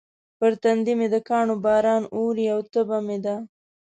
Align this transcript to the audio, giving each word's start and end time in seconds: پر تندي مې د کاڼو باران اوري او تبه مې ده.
پر 0.37 0.51
تندي 0.61 0.93
مې 0.99 1.07
د 1.13 1.15
کاڼو 1.29 1.55
باران 1.65 2.03
اوري 2.15 2.45
او 2.53 2.59
تبه 2.73 2.97
مې 3.07 3.17
ده. 3.25 3.35